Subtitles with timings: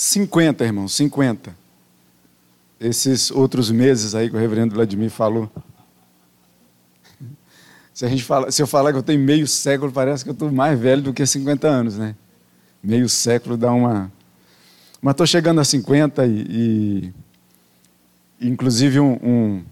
[0.00, 1.54] 50, irmão, 50.
[2.80, 5.52] Esses outros meses aí que o reverendo Vladimir falou.
[7.92, 10.32] Se, a gente fala, se eu falar que eu tenho meio século, parece que eu
[10.32, 12.16] estou mais velho do que 50 anos, né?
[12.82, 14.10] Meio século dá uma.
[15.02, 17.12] Mas estou chegando a 50 e.
[18.40, 19.64] e inclusive, um, um,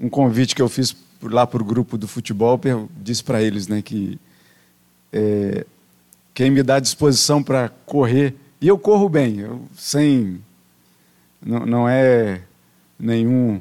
[0.00, 3.68] um, convite que eu fiz lá para o grupo do futebol, eu disse para eles
[3.68, 4.18] né, que
[5.12, 5.66] é,
[6.32, 10.40] quem me dá disposição para correr, e eu corro bem, eu, sem.
[11.44, 12.42] Não, não é
[12.96, 13.60] nenhum,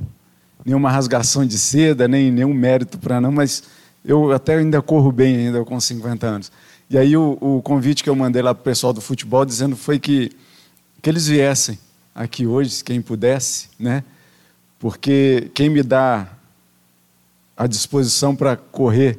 [0.63, 3.63] nenhuma rasgação de seda, nem nenhum mérito para não, mas
[4.05, 6.51] eu até ainda corro bem ainda com 50 anos.
[6.87, 9.75] E aí o, o convite que eu mandei lá para o pessoal do futebol dizendo
[9.75, 10.31] foi que,
[11.01, 11.79] que eles viessem
[12.13, 14.03] aqui hoje, quem pudesse, né?
[14.77, 16.27] Porque quem me dá
[17.57, 19.17] a disposição para correr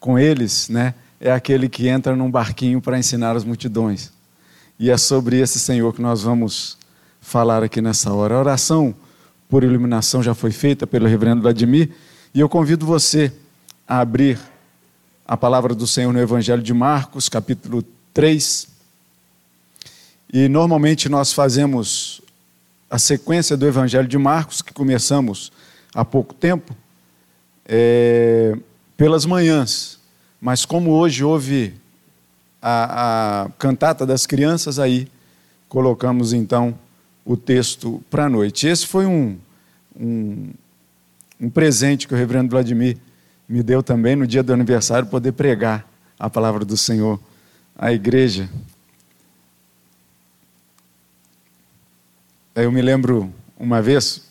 [0.00, 0.92] com eles, né?
[1.20, 4.10] É aquele que entra num barquinho para ensinar as multidões.
[4.80, 6.78] E é sobre esse Senhor que nós vamos
[7.20, 8.34] falar aqui nessa hora.
[8.34, 8.94] A oração
[9.46, 11.90] por iluminação já foi feita pelo reverendo Vladimir,
[12.32, 13.30] e eu convido você
[13.86, 14.38] a abrir
[15.28, 18.68] a palavra do Senhor no Evangelho de Marcos, capítulo 3.
[20.32, 22.22] E normalmente nós fazemos
[22.88, 25.52] a sequência do Evangelho de Marcos, que começamos
[25.94, 26.74] há pouco tempo,
[27.66, 28.56] é,
[28.96, 29.98] pelas manhãs.
[30.40, 31.74] Mas como hoje houve
[32.60, 35.08] a, a cantata das crianças, aí
[35.68, 36.76] colocamos então
[37.24, 38.66] o texto para a noite.
[38.66, 39.38] Esse foi um,
[39.98, 40.50] um,
[41.40, 42.98] um presente que o reverendo Vladimir
[43.48, 45.86] me deu também no dia do aniversário poder pregar
[46.18, 47.20] a palavra do Senhor
[47.76, 48.48] à igreja.
[52.54, 54.22] Eu me lembro uma vez,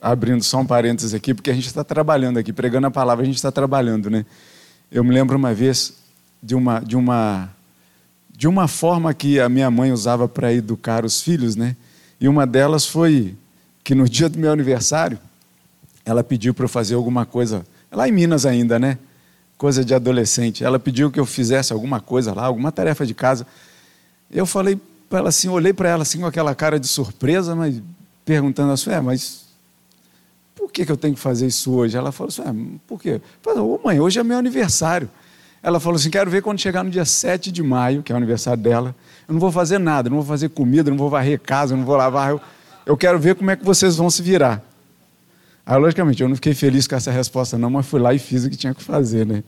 [0.00, 3.26] abrindo só um parênteses aqui, porque a gente está trabalhando aqui, pregando a palavra, a
[3.26, 4.26] gente está trabalhando, né?
[4.90, 5.94] Eu me lembro uma vez
[6.42, 7.50] de uma, de uma,
[8.36, 11.74] de uma forma que a minha mãe usava para educar os filhos, né?
[12.20, 13.34] E uma delas foi
[13.82, 15.18] que no dia do meu aniversário,
[16.04, 18.98] ela pediu para eu fazer alguma coisa lá em Minas ainda, né?
[19.56, 20.62] Coisa de adolescente.
[20.62, 23.46] Ela pediu que eu fizesse alguma coisa lá, alguma tarefa de casa.
[24.30, 24.78] Eu falei
[25.08, 27.80] para ela assim, olhei para ela assim com aquela cara de surpresa, mas
[28.22, 29.46] perguntando assim, é, mas
[30.54, 31.96] por que, que eu tenho que fazer isso hoje?
[31.96, 33.12] Ela falou assim, é, por quê?
[33.12, 35.08] Eu falei, ô mãe, hoje é meu aniversário.
[35.62, 38.16] Ela falou assim, quero ver quando chegar no dia 7 de maio, que é o
[38.16, 38.94] aniversário dela,
[39.28, 41.96] eu não vou fazer nada, não vou fazer comida, não vou varrer casa, não vou
[41.96, 42.30] lavar.
[42.30, 42.40] Eu,
[42.84, 44.62] eu quero ver como é que vocês vão se virar.
[45.64, 48.44] Aí, logicamente, eu não fiquei feliz com essa resposta, não, mas fui lá e fiz
[48.44, 49.42] o que tinha que fazer, né?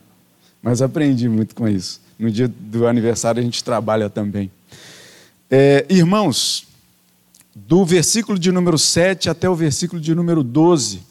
[0.61, 2.01] Mas aprendi muito com isso.
[2.19, 4.51] No dia do aniversário a gente trabalha também.
[5.49, 6.67] É, irmãos,
[7.55, 11.03] do versículo de número 7 até o versículo de número 12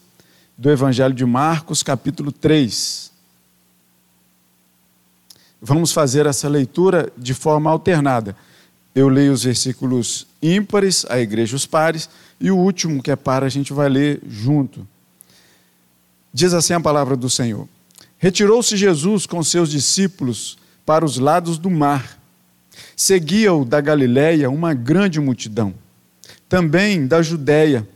[0.56, 3.10] do Evangelho de Marcos, capítulo 3.
[5.60, 8.36] Vamos fazer essa leitura de forma alternada.
[8.94, 12.08] Eu leio os versículos ímpares, a igreja os pares,
[12.40, 14.86] e o último, que é par, a gente vai ler junto.
[16.32, 17.68] Diz assim a palavra do Senhor:
[18.18, 22.18] Retirou-se Jesus com seus discípulos para os lados do mar.
[22.96, 25.74] Seguia-o da Galiléia uma grande multidão,
[26.48, 27.86] também da Judéia.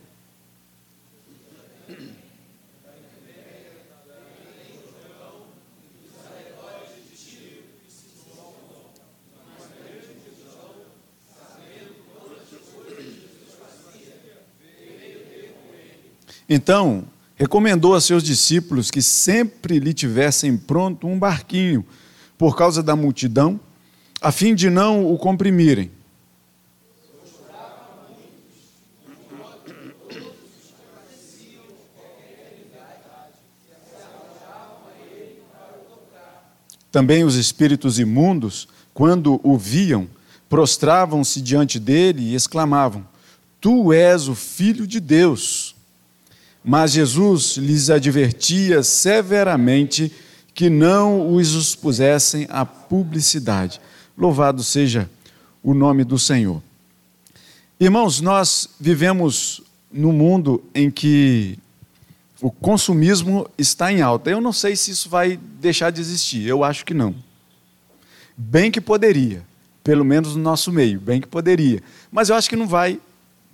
[16.55, 17.05] Então,
[17.35, 21.83] recomendou a seus discípulos que sempre lhe tivessem pronto um barquinho,
[22.37, 23.59] por causa da multidão,
[24.21, 25.91] a fim de não o comprimirem.
[36.91, 40.07] Também os espíritos imundos, quando o viam,
[40.51, 43.09] prostravam-se diante dele e exclamavam:
[43.59, 45.72] Tu és o filho de Deus.
[46.65, 50.13] Mas Jesus lhes advertia severamente
[50.55, 53.81] que não os expusessem à publicidade.
[54.17, 55.11] Louvado seja
[55.63, 56.63] o nome do Senhor.
[57.81, 59.61] Irmãos, nós vivemos
[59.91, 61.59] num mundo em que
[62.41, 64.31] o consumismo está em alta.
[64.31, 67.15] Eu não sei se isso vai deixar de existir, eu acho que não.
[68.37, 69.43] Bem que poderia,
[69.83, 71.83] pelo menos no nosso meio, bem que poderia.
[72.11, 73.01] Mas eu acho que não vai,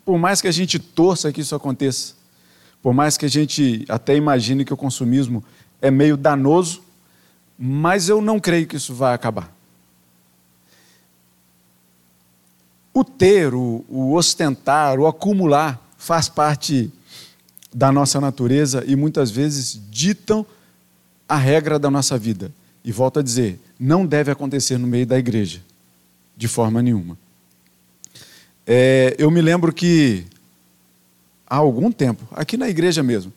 [0.04, 2.17] por mais que a gente torça que isso aconteça.
[2.82, 5.44] Por mais que a gente até imagine que o consumismo
[5.80, 6.82] é meio danoso,
[7.58, 9.52] mas eu não creio que isso vai acabar.
[12.94, 16.90] O ter, o, o ostentar, o acumular faz parte
[17.74, 20.46] da nossa natureza e muitas vezes ditam
[21.28, 22.50] a regra da nossa vida.
[22.84, 25.60] E volto a dizer, não deve acontecer no meio da igreja,
[26.36, 27.18] de forma nenhuma.
[28.66, 30.26] É, eu me lembro que
[31.48, 33.32] há algum tempo, aqui na igreja mesmo,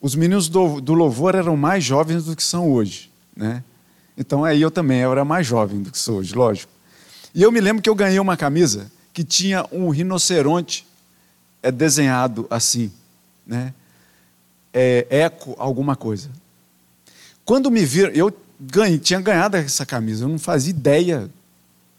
[0.00, 3.62] os meninos do, do louvor eram mais jovens do que são hoje, né?
[4.16, 6.72] Então aí eu também eu era mais jovem do que sou hoje, lógico.
[7.34, 10.86] E eu me lembro que eu ganhei uma camisa que tinha um rinoceronte
[11.62, 12.92] é desenhado assim,
[13.46, 13.74] né?
[14.72, 16.30] É, eco alguma coisa.
[17.44, 21.30] Quando me viram, eu ganhei, tinha ganhado essa camisa, eu não fazia ideia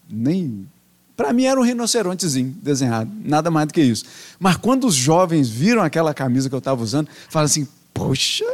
[0.10, 0.68] nem
[1.16, 4.06] para mim era um rinocerontezinho desenhado, nada mais do que isso.
[4.40, 8.46] Mas quando os jovens viram aquela camisa que eu estava usando, falaram assim: Poxa,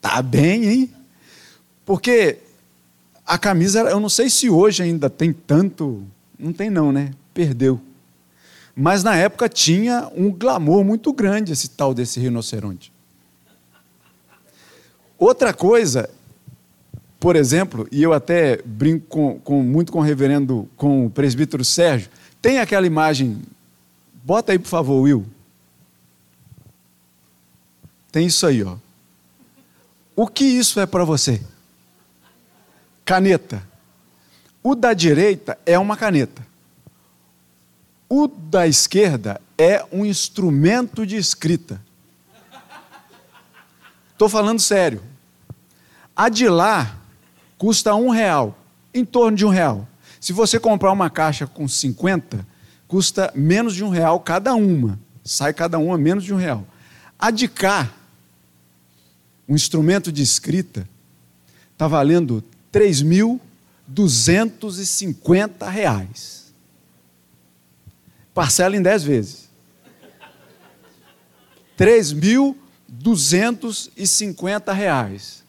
[0.00, 0.94] tá bem, hein?
[1.84, 2.38] Porque
[3.26, 6.02] a camisa, eu não sei se hoje ainda tem tanto.
[6.38, 7.12] Não tem, não, né?
[7.34, 7.80] Perdeu.
[8.74, 12.92] Mas na época tinha um glamour muito grande esse tal desse rinoceronte.
[15.18, 16.08] Outra coisa,
[17.20, 21.64] por exemplo, e eu até brinco com, com, muito com o reverendo, com o presbítero
[21.64, 22.10] Sérgio,
[22.40, 23.42] tem aquela imagem.
[24.24, 25.26] Bota aí, por favor, Will.
[28.12, 28.76] Tem isso aí, ó.
[30.14, 31.42] O que isso é para você?
[33.04, 33.66] Caneta.
[34.62, 36.46] O da direita é uma caneta.
[38.08, 41.82] O da esquerda é um instrumento de escrita.
[44.12, 45.02] Estou falando sério.
[46.16, 46.98] A de lá
[47.58, 48.56] custa um real,
[48.94, 49.86] em torno de um real.
[50.20, 52.46] Se você comprar uma caixa com 50,
[52.86, 54.98] custa menos de um real cada uma.
[55.22, 56.64] Sai cada uma menos de um real.
[57.18, 57.92] A de cá
[59.48, 60.86] um instrumento de escrita,
[61.72, 66.52] está valendo 3.250 reais.
[68.34, 69.48] Parcela em 10 vezes.
[71.78, 75.42] 3.250 reais.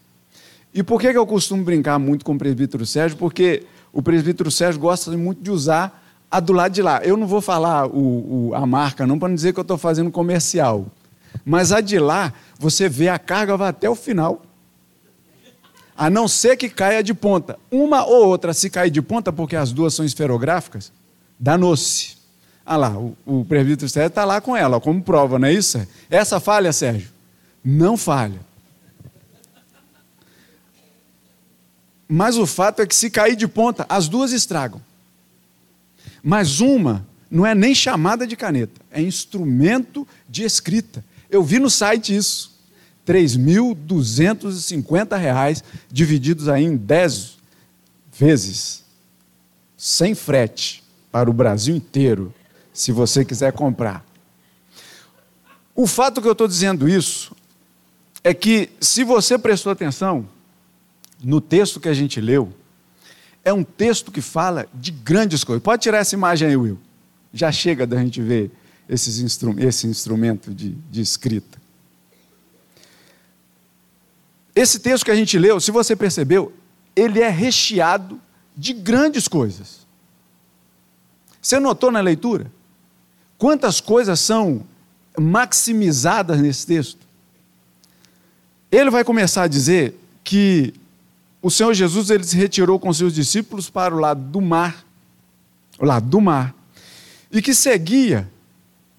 [0.73, 3.17] E por que, que eu costumo brincar muito com o presbítero Sérgio?
[3.17, 7.01] Porque o presbítero Sérgio gosta muito de usar a do lado de lá.
[7.03, 9.77] Eu não vou falar o, o, a marca, não, para não dizer que eu estou
[9.77, 10.85] fazendo comercial.
[11.43, 14.43] Mas a de lá, você vê a carga vai até o final.
[15.97, 17.57] A não ser que caia de ponta.
[17.71, 20.93] Uma ou outra, se cair de ponta, porque as duas são esferográficas,
[21.39, 22.17] danou-se.
[22.65, 25.85] Ah lá, o, o presbítero Sérgio está lá com ela, como prova, não é isso?
[26.09, 27.09] Essa falha, Sérgio?
[27.63, 28.39] Não falha.
[32.11, 34.81] Mas o fato é que se cair de ponta, as duas estragam.
[36.23, 41.05] Mas uma não é nem chamada de caneta, é instrumento de escrita.
[41.29, 42.57] Eu vi no site isso.
[43.07, 47.37] R$ 3.250 divididos aí em 10
[48.11, 48.83] vezes,
[49.77, 52.33] sem frete, para o Brasil inteiro,
[52.73, 54.03] se você quiser comprar.
[55.75, 57.35] O fato que eu estou dizendo isso
[58.23, 60.27] é que, se você prestou atenção
[61.23, 62.53] no texto que a gente leu,
[63.43, 65.63] é um texto que fala de grandes coisas.
[65.63, 66.79] Pode tirar essa imagem aí, Will.
[67.33, 68.51] Já chega da gente ver
[68.87, 71.59] esses instru esse instrumento de, de escrita.
[74.55, 76.51] Esse texto que a gente leu, se você percebeu,
[76.95, 78.19] ele é recheado
[78.57, 79.87] de grandes coisas.
[81.41, 82.51] Você notou na leitura?
[83.37, 84.65] Quantas coisas são
[85.17, 87.07] maximizadas nesse texto?
[88.71, 90.73] Ele vai começar a dizer que
[91.41, 94.85] o Senhor Jesus ele se retirou com seus discípulos para o lado do mar,
[95.79, 96.53] o lado do mar,
[97.31, 98.29] e que seguia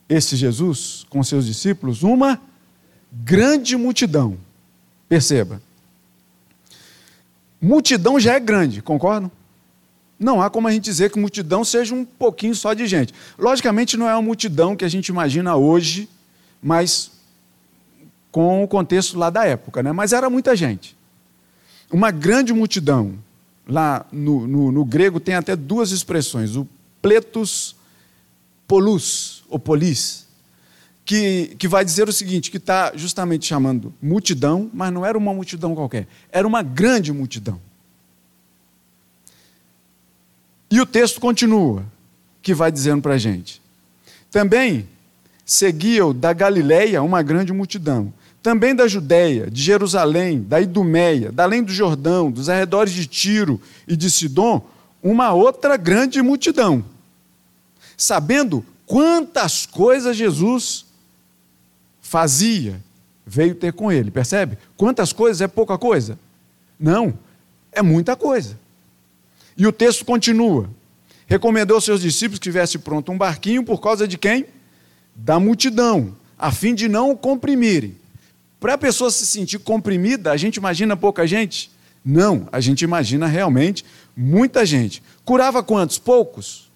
[0.09, 2.41] esse Jesus com seus discípulos uma
[3.13, 4.39] grande multidão.
[5.09, 5.61] Perceba.
[7.61, 9.31] Multidão já é grande, concordam?
[10.19, 13.13] Não há como a gente dizer que multidão seja um pouquinho só de gente.
[13.39, 16.09] Logicamente, não é uma multidão que a gente imagina hoje,
[16.63, 17.11] mas
[18.31, 19.93] com o contexto lá da época, né?
[19.93, 20.97] mas era muita gente.
[21.91, 23.15] Uma grande multidão.
[23.67, 26.67] Lá no, no, no grego tem até duas expressões: o
[27.01, 27.77] pletos
[28.67, 30.27] polus, ou polis,
[31.05, 35.35] que, que vai dizer o seguinte: que está justamente chamando multidão, mas não era uma
[35.35, 37.61] multidão qualquer, era uma grande multidão.
[40.71, 41.85] E o texto continua,
[42.41, 43.61] que vai dizendo para a gente.
[44.31, 44.89] Também
[45.45, 51.63] seguiam da Galileia uma grande multidão, também da Judéia, de Jerusalém, da Idumeia, da além
[51.63, 54.65] do Jordão, dos arredores de Tiro e de Sidom,
[55.03, 56.85] uma outra grande multidão
[58.01, 60.87] sabendo quantas coisas Jesus
[62.01, 62.81] fazia,
[63.27, 64.57] veio ter com ele, percebe?
[64.75, 66.19] Quantas coisas é pouca coisa?
[66.79, 67.13] Não,
[67.71, 68.59] é muita coisa.
[69.55, 70.71] E o texto continua.
[71.27, 74.47] Recomendou aos seus discípulos que tivesse pronto um barquinho por causa de quem?
[75.15, 77.95] Da multidão, a fim de não o comprimirem.
[78.61, 81.71] Para a pessoa se sentir comprimida, a gente imagina pouca gente?
[82.05, 85.03] Não, a gente imagina realmente muita gente.
[85.25, 85.99] Curava quantos?
[85.99, 86.71] Poucos.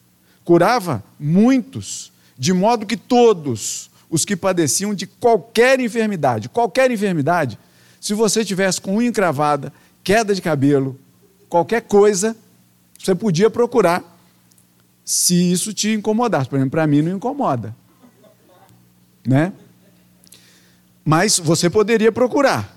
[0.45, 7.59] curava muitos, de modo que todos os que padeciam de qualquer enfermidade, qualquer enfermidade,
[8.01, 9.73] se você tivesse com unha encravada,
[10.03, 10.99] queda de cabelo,
[11.49, 12.37] qualquer coisa,
[12.99, 14.05] você podia procurar
[15.05, 16.49] se isso te incomodasse.
[16.49, 17.75] Por exemplo, para mim não incomoda.
[19.27, 19.53] Né?
[21.05, 22.77] Mas você poderia procurar.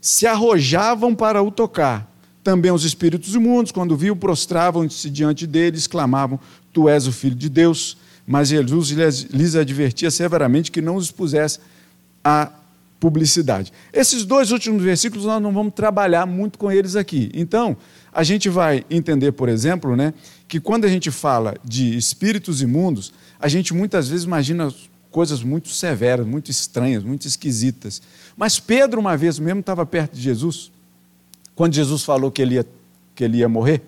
[0.00, 2.08] Se arrojavam para o tocar.
[2.42, 6.38] Também os espíritos imundos, quando viam, prostravam-se diante dele, exclamavam:
[6.72, 7.96] Tu és o filho de Deus.
[8.26, 11.58] Mas Jesus lhes advertia severamente que não os expusesse
[12.22, 12.50] a
[13.00, 13.72] publicidade.
[13.92, 17.30] Esses dois últimos versículos nós não vamos trabalhar muito com eles aqui.
[17.34, 17.76] Então,
[18.12, 20.12] a gente vai entender, por exemplo, né,
[20.46, 24.72] que quando a gente fala de espíritos imundos, a gente muitas vezes imagina
[25.10, 28.00] coisas muito severas, muito estranhas, muito esquisitas.
[28.36, 30.70] Mas Pedro, uma vez mesmo, estava perto de Jesus,
[31.54, 32.66] quando Jesus falou que ele ia,
[33.14, 33.82] que ele ia morrer,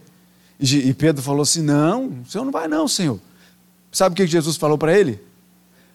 [0.63, 3.19] e Pedro falou assim: Não, o senhor não vai, não, Senhor.
[3.91, 5.21] Sabe o que Jesus falou para ele?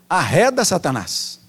[0.10, 1.40] Arreda Satanás.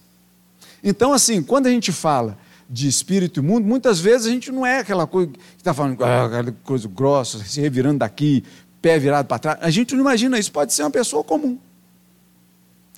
[0.83, 2.39] Então, assim, quando a gente fala
[2.71, 6.27] de espírito imundo, muitas vezes a gente não é aquela coisa que está falando, ah,
[6.27, 8.45] aquela coisa grossa, se revirando daqui,
[8.81, 9.59] pé virado para trás.
[9.61, 11.59] A gente não imagina isso, pode ser uma pessoa comum,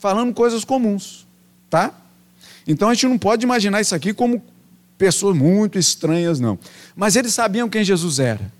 [0.01, 1.27] falando coisas comuns,
[1.71, 1.95] tá?
[2.67, 4.43] Então a gente não pode imaginar isso aqui como
[4.99, 6.59] pessoas muito estranhas, não.
[6.97, 8.53] Mas eles sabiam quem Jesus era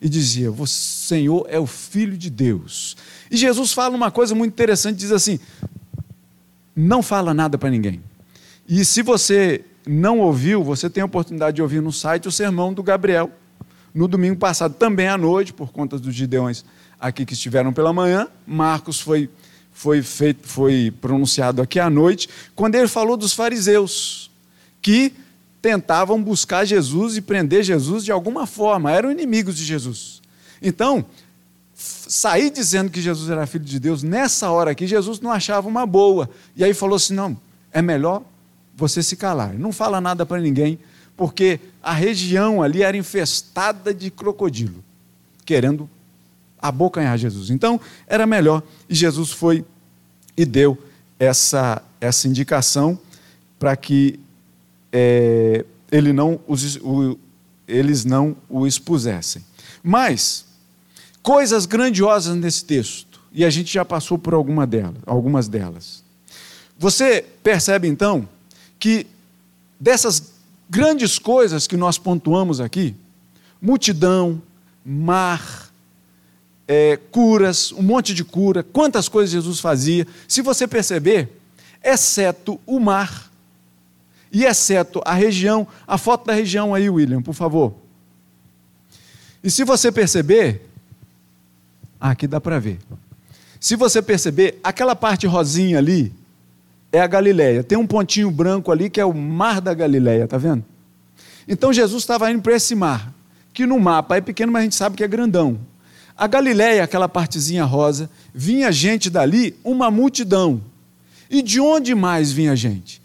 [0.00, 2.96] e dizia: O Senhor é o Filho de Deus.
[3.30, 5.38] E Jesus fala uma coisa muito interessante: diz assim,
[6.76, 8.02] não fala nada para ninguém.
[8.68, 12.74] E se você não ouviu, você tem a oportunidade de ouvir no site o sermão
[12.74, 13.30] do Gabriel,
[13.94, 16.64] no domingo passado, também à noite, por conta dos gideões
[17.00, 18.28] aqui que estiveram pela manhã.
[18.46, 19.30] Marcos foi,
[19.76, 24.30] foi, feito, foi pronunciado aqui à noite, quando ele falou dos fariseus,
[24.80, 25.12] que
[25.60, 30.22] tentavam buscar Jesus e prender Jesus de alguma forma, eram inimigos de Jesus.
[30.62, 31.04] Então,
[31.74, 35.84] sair dizendo que Jesus era filho de Deus, nessa hora aqui, Jesus não achava uma
[35.84, 36.30] boa.
[36.56, 37.36] E aí falou assim: não,
[37.70, 38.22] é melhor
[38.74, 39.52] você se calar.
[39.52, 40.78] Não fala nada para ninguém,
[41.18, 44.82] porque a região ali era infestada de crocodilo,
[45.44, 45.86] querendo
[46.60, 47.50] abocanhar Jesus.
[47.50, 48.62] Então, era melhor.
[48.88, 49.64] E Jesus foi
[50.36, 50.78] e deu
[51.18, 52.98] essa, essa indicação
[53.58, 54.20] para que
[54.92, 57.18] é, ele não os, o,
[57.66, 59.44] eles não o expusessem.
[59.82, 60.44] Mas,
[61.22, 66.02] coisas grandiosas nesse texto, e a gente já passou por alguma delas, algumas delas.
[66.78, 68.28] Você percebe então
[68.78, 69.06] que
[69.78, 70.32] dessas
[70.68, 72.94] grandes coisas que nós pontuamos aqui,
[73.60, 74.40] multidão,
[74.84, 75.65] mar,
[76.68, 81.28] é, curas, um monte de cura, quantas coisas Jesus fazia, se você perceber,
[81.82, 83.30] exceto o mar
[84.32, 87.74] e exceto a região, a foto da região aí, William, por favor.
[89.42, 90.68] E se você perceber,
[92.00, 92.78] ah, aqui dá para ver.
[93.60, 96.12] Se você perceber, aquela parte rosinha ali,
[96.92, 97.62] é a Galileia.
[97.62, 100.64] Tem um pontinho branco ali que é o mar da Galileia, tá vendo?
[101.46, 103.12] Então Jesus estava indo para esse mar,
[103.52, 105.58] que no mapa é pequeno, mas a gente sabe que é grandão.
[106.16, 110.62] A Galileia, aquela partezinha rosa, vinha gente dali, uma multidão.
[111.28, 113.02] E de onde mais vinha gente?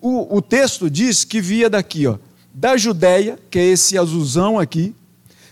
[0.00, 2.16] O, o texto diz que via daqui, ó,
[2.54, 4.94] da Judéia, que é esse azulzão aqui,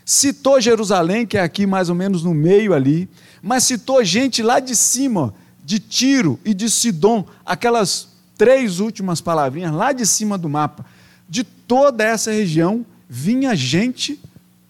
[0.04, 3.08] citou Jerusalém, que é aqui mais ou menos no meio ali,
[3.42, 9.72] mas citou gente lá de cima, de Tiro e de Sidom, aquelas três últimas palavrinhas
[9.72, 10.84] lá de cima do mapa,
[11.28, 14.18] de toda essa região vinha gente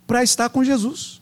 [0.07, 1.22] para estar com Jesus.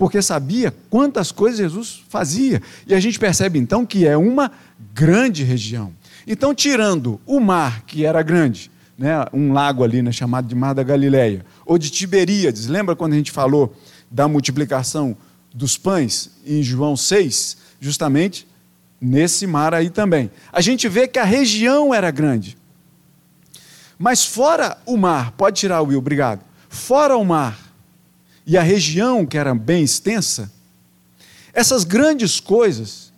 [0.00, 2.62] Porque sabia quantas coisas Jesus fazia.
[2.86, 4.50] E a gente percebe então que é uma
[4.94, 5.92] grande região.
[6.26, 10.72] Então, tirando o mar, que era grande, né, um lago ali né, chamado de Mar
[10.72, 13.76] da Galileia, ou de Tiberíades, lembra quando a gente falou
[14.10, 15.14] da multiplicação
[15.54, 17.58] dos pães em João 6?
[17.78, 18.48] Justamente
[18.98, 20.30] nesse mar aí também.
[20.50, 22.56] A gente vê que a região era grande.
[23.98, 26.40] Mas fora o mar, pode tirar o Will, obrigado.
[26.70, 27.69] Fora o mar
[28.46, 30.50] e a região que era bem extensa,
[31.52, 33.12] essas grandes coisas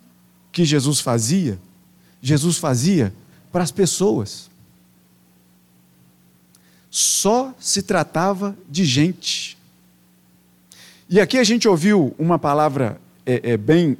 [0.51, 1.59] que Jesus fazia,
[2.21, 3.13] Jesus fazia
[3.51, 4.49] para as pessoas.
[6.89, 9.57] Só se tratava de gente.
[11.09, 13.97] E aqui a gente ouviu uma palavra é, é, bem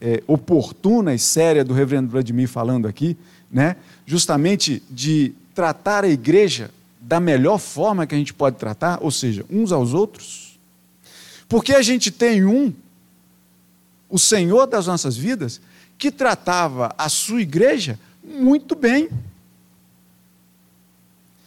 [0.00, 3.16] é, oportuna e séria do reverendo Vladimir falando aqui,
[3.50, 3.76] né?
[4.06, 6.70] justamente de tratar a igreja
[7.04, 10.58] da melhor forma que a gente pode tratar, ou seja, uns aos outros.
[11.48, 12.72] Porque a gente tem um,
[14.08, 15.60] o Senhor das nossas vidas,
[15.98, 19.10] que tratava a sua igreja muito bem.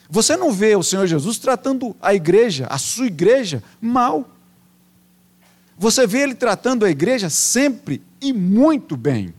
[0.09, 4.29] Você não vê o Senhor Jesus tratando a igreja, a sua igreja, mal.
[5.77, 9.33] Você vê ele tratando a igreja sempre e muito bem.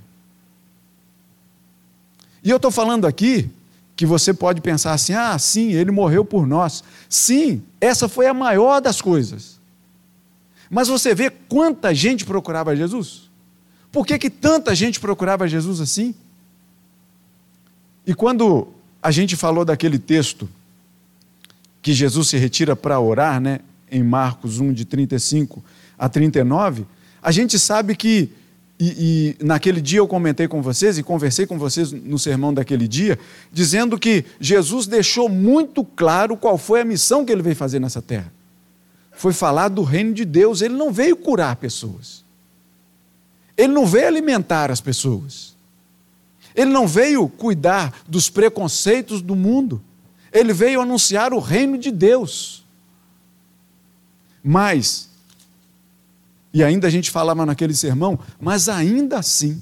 [2.43, 3.51] E eu estou falando aqui
[3.97, 6.85] que você pode pensar assim: ah, sim, ele morreu por nós.
[7.09, 9.59] Sim, essa foi a maior das coisas.
[10.71, 13.31] Mas você vê quanta gente procurava Jesus?
[13.91, 16.15] Por que, que tanta gente procurava Jesus assim?
[18.07, 18.69] E quando
[19.03, 20.49] a gente falou daquele texto
[21.81, 23.61] que Jesus se retira para orar, né,
[23.91, 25.65] em Marcos 1, de 35
[25.97, 26.85] a 39,
[27.23, 28.31] a gente sabe que,
[28.79, 32.87] e, e, naquele dia eu comentei com vocês e conversei com vocês no sermão daquele
[32.87, 33.19] dia,
[33.51, 38.03] dizendo que Jesus deixou muito claro qual foi a missão que ele veio fazer nessa
[38.03, 38.31] terra.
[39.13, 42.23] Foi falar do reino de Deus, ele não veio curar pessoas.
[43.57, 45.57] Ele não veio alimentar as pessoas.
[46.55, 49.83] Ele não veio cuidar dos preconceitos do mundo.
[50.31, 52.63] Ele veio anunciar o reino de Deus.
[54.45, 55.09] Mas,
[56.57, 59.61] e ainda a gente falava naquele sermão, mas ainda assim,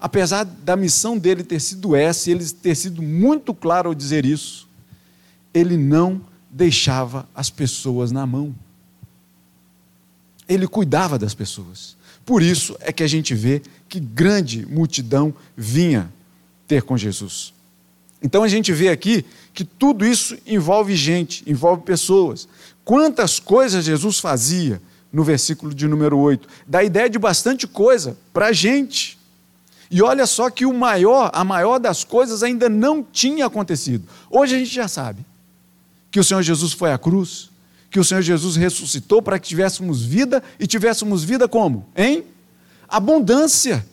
[0.00, 4.66] apesar da missão dele ter sido essa, ele ter sido muito claro ao dizer isso,
[5.52, 6.18] ele não
[6.50, 8.54] deixava as pessoas na mão.
[10.48, 11.94] Ele cuidava das pessoas.
[12.24, 16.10] Por isso é que a gente vê que grande multidão vinha
[16.66, 17.52] ter com Jesus.
[18.22, 22.48] Então a gente vê aqui que tudo isso envolve gente, envolve pessoas.
[22.82, 24.80] Quantas coisas Jesus fazia
[25.12, 26.48] no versículo de número 8?
[26.66, 29.18] Dá ideia de bastante coisa para a gente.
[29.90, 34.06] E olha só que o maior, a maior das coisas ainda não tinha acontecido.
[34.30, 35.24] Hoje a gente já sabe
[36.10, 37.50] que o Senhor Jesus foi à cruz,
[37.90, 41.86] que o Senhor Jesus ressuscitou para que tivéssemos vida e tivéssemos vida como?
[41.96, 42.24] Em
[42.88, 43.84] abundância.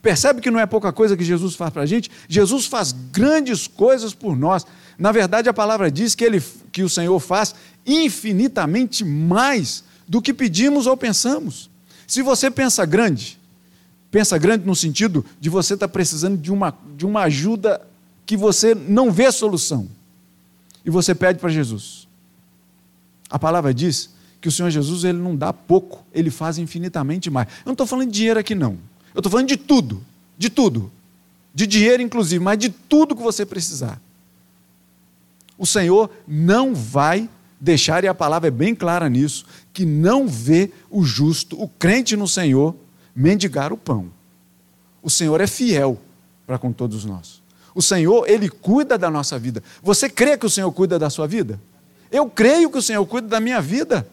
[0.00, 2.10] Percebe que não é pouca coisa que Jesus faz para a gente?
[2.28, 4.64] Jesus faz grandes coisas por nós.
[4.96, 10.34] Na verdade, a palavra diz que, ele, que o Senhor faz infinitamente mais do que
[10.34, 11.70] pedimos ou pensamos.
[12.04, 13.38] Se você pensa grande,
[14.10, 17.80] pensa grande no sentido de você estar tá precisando de uma, de uma ajuda
[18.26, 19.88] que você não vê solução,
[20.84, 22.08] e você pede para Jesus.
[23.30, 27.46] A palavra diz que o Senhor Jesus ele não dá pouco, ele faz infinitamente mais.
[27.46, 28.78] Eu não estou falando de dinheiro aqui, não.
[29.14, 30.04] Eu estou falando de tudo,
[30.36, 30.90] de tudo.
[31.54, 34.00] De dinheiro, inclusive, mas de tudo que você precisar.
[35.56, 37.28] O Senhor não vai
[37.60, 42.16] deixar, e a palavra é bem clara nisso, que não vê o justo, o crente
[42.16, 42.74] no Senhor,
[43.14, 44.10] mendigar o pão.
[45.02, 45.98] O Senhor é fiel
[46.46, 47.42] para com todos nós.
[47.74, 49.62] O Senhor, Ele cuida da nossa vida.
[49.82, 51.60] Você crê que o Senhor cuida da sua vida?
[52.10, 54.06] Eu creio que o Senhor cuida da minha vida.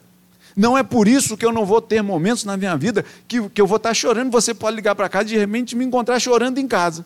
[0.55, 3.61] Não é por isso que eu não vou ter momentos na minha vida que, que
[3.61, 4.31] eu vou estar chorando.
[4.31, 7.05] Você pode ligar para casa e de repente me encontrar chorando em casa.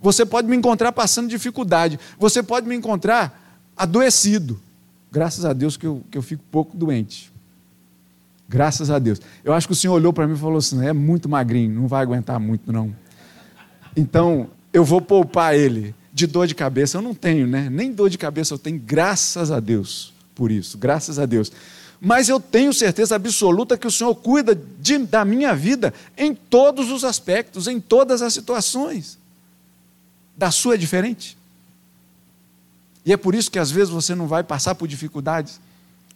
[0.00, 1.98] Você pode me encontrar passando dificuldade.
[2.18, 4.60] Você pode me encontrar adoecido.
[5.12, 7.30] Graças a Deus que eu, que eu fico pouco doente.
[8.48, 9.20] Graças a Deus.
[9.44, 11.86] Eu acho que o Senhor olhou para mim e falou assim: é muito magrinho, não
[11.86, 12.94] vai aguentar muito, não.
[13.96, 16.98] Então, eu vou poupar ele de dor de cabeça.
[16.98, 17.68] Eu não tenho, né?
[17.70, 21.52] Nem dor de cabeça eu tenho, graças a Deus por isso, graças a Deus
[22.04, 26.90] mas eu tenho certeza absoluta que o Senhor cuida de, da minha vida em todos
[26.90, 29.16] os aspectos, em todas as situações.
[30.36, 31.38] Da sua é diferente.
[33.04, 35.60] E é por isso que às vezes você não vai passar por dificuldades,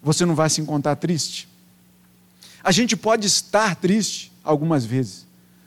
[0.03, 1.49] você não vai se encontrar triste.
[2.63, 5.27] A gente pode estar triste algumas vezes,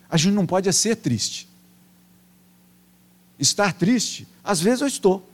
[0.10, 1.48] a gente não pode é ser triste.
[3.38, 5.28] Estar triste, às vezes eu estou,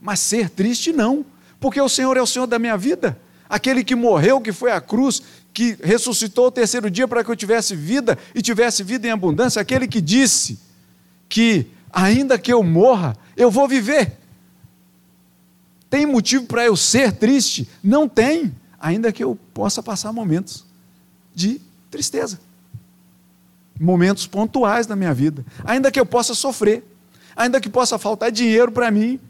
[0.00, 1.24] mas ser triste não,
[1.60, 4.80] porque o Senhor é o Senhor da minha vida aquele que morreu, que foi à
[4.80, 9.10] cruz, que ressuscitou o terceiro dia para que eu tivesse vida e tivesse vida em
[9.10, 10.58] abundância, aquele que disse
[11.28, 14.18] que, ainda que eu morra, eu vou viver.
[15.94, 17.68] Tem motivo para eu ser triste?
[17.80, 20.64] Não tem, ainda que eu possa passar momentos
[21.32, 22.40] de tristeza.
[23.78, 26.84] Momentos pontuais na minha vida, ainda que eu possa sofrer,
[27.36, 29.20] ainda que possa faltar dinheiro para mim,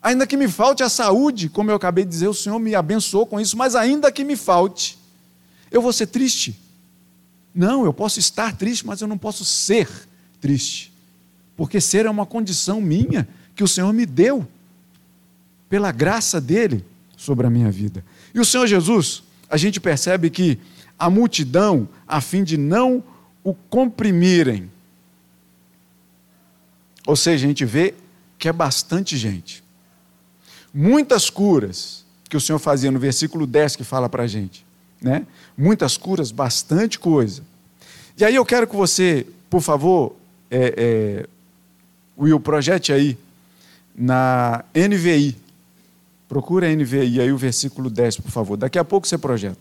[0.00, 3.26] Ainda que me falte a saúde, como eu acabei de dizer, o Senhor me abençoou
[3.26, 4.96] com isso, mas ainda que me falte,
[5.70, 6.58] eu vou ser triste.
[7.52, 9.88] Não, eu posso estar triste, mas eu não posso ser
[10.40, 10.92] triste.
[11.56, 14.46] Porque ser é uma condição minha que o Senhor me deu,
[15.68, 16.84] pela graça dele
[17.16, 18.04] sobre a minha vida.
[18.34, 20.58] E o Senhor Jesus, a gente percebe que
[20.98, 23.02] a multidão, a fim de não
[23.44, 24.70] o comprimirem,
[27.06, 27.94] ou seja, a gente vê
[28.38, 29.62] que é bastante gente
[30.72, 34.64] muitas curas que o Senhor fazia no versículo 10 que fala para a gente.
[35.00, 35.26] Né?
[35.56, 37.42] Muitas curas, bastante coisa.
[38.16, 40.14] E aí eu quero que você, por favor,
[40.50, 41.26] é, é,
[42.16, 43.16] Will, projete aí
[43.94, 45.36] na NVI.
[46.28, 48.56] Procura a NVI aí o versículo 10, por favor.
[48.56, 49.58] Daqui a pouco você projeta.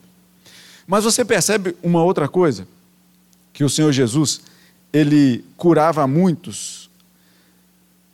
[0.86, 2.68] Mas você percebe uma outra coisa?
[3.54, 4.42] Que o Senhor Jesus,
[4.92, 6.90] ele curava muitos,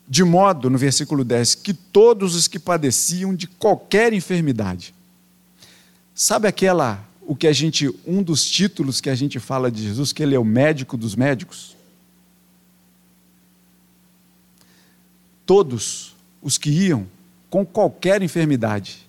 [0.08, 4.94] de modo, no versículo 10, que todos os que padeciam de qualquer enfermidade.
[6.13, 10.13] Sabe aquela, o que a gente, um dos títulos que a gente fala de Jesus,
[10.13, 11.76] que ele é o médico dos médicos?
[15.44, 17.08] Todos os que iam
[17.54, 19.08] com qualquer enfermidade.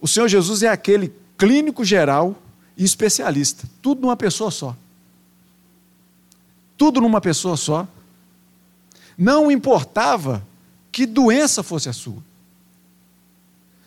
[0.00, 2.36] O Senhor Jesus é aquele clínico geral
[2.76, 4.76] e especialista, tudo numa pessoa só.
[6.76, 7.86] Tudo numa pessoa só.
[9.16, 10.44] Não importava
[10.90, 12.20] que doença fosse a sua.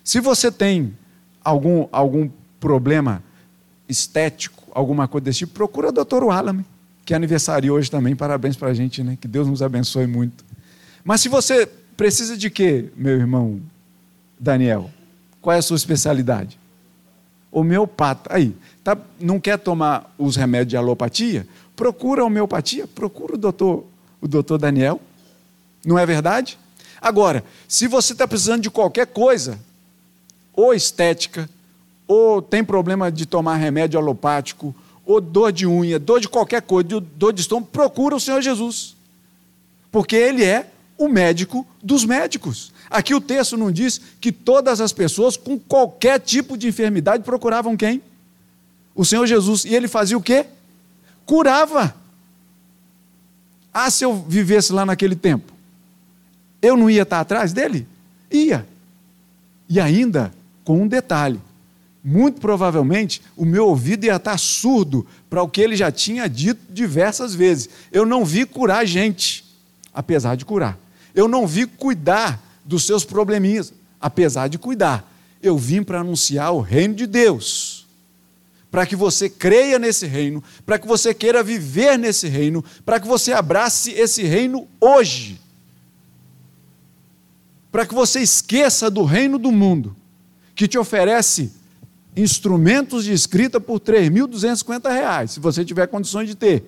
[0.02, 0.98] Se você tem
[1.44, 3.22] algum, algum problema
[3.90, 6.64] estético, alguma coisa desse tipo, procura o doutor Wallace,
[7.04, 8.16] que é aniversário hoje também.
[8.16, 9.18] Parabéns para a gente, né?
[9.20, 10.46] Que Deus nos abençoe muito.
[11.04, 13.62] Mas se você precisa de quê, meu irmão
[14.40, 14.90] Daniel?
[15.42, 16.60] Qual é a sua especialidade?
[17.52, 18.34] Homeopata.
[18.34, 21.48] Aí, tá, não quer tomar os remédios de alopatia?
[21.76, 23.86] Procura homeopatia, procura o doutor,
[24.22, 25.02] o doutor Daniel.
[25.86, 26.58] Não é verdade?
[27.02, 29.60] Agora, se você está precisando de qualquer coisa,
[30.54, 31.50] ou estética,
[32.08, 34.76] ou tem problema de tomar remédio alopático,
[35.06, 38.96] ou dor de unha, dor de qualquer coisa, dor de estômago, procura o Senhor Jesus.
[39.92, 40.71] Porque Ele é
[41.04, 42.72] o médico dos médicos.
[42.90, 47.76] Aqui o texto não diz que todas as pessoas com qualquer tipo de enfermidade procuravam
[47.76, 48.02] quem?
[48.94, 49.66] O Senhor Jesus.
[49.66, 50.46] E ele fazia o quê?
[51.26, 51.96] Curava.
[53.74, 55.52] Ah, se eu vivesse lá naquele tempo,
[56.62, 57.88] eu não ia estar atrás dele?
[58.30, 58.68] Ia.
[59.68, 60.32] E ainda
[60.64, 61.40] com um detalhe:
[62.04, 66.62] muito provavelmente o meu ouvido ia estar surdo para o que ele já tinha dito
[66.70, 67.70] diversas vezes.
[67.92, 69.44] Eu não vi curar gente,
[69.94, 70.78] apesar de curar.
[71.14, 75.10] Eu não vim cuidar dos seus probleminhas, apesar de cuidar.
[75.42, 77.88] Eu vim para anunciar o reino de Deus.
[78.70, 83.08] Para que você creia nesse reino, para que você queira viver nesse reino, para que
[83.08, 85.40] você abrace esse reino hoje.
[87.72, 89.96] Para que você esqueça do reino do mundo,
[90.56, 91.52] que te oferece
[92.16, 96.64] instrumentos de escrita por R$ 3.250, se você tiver condições de ter.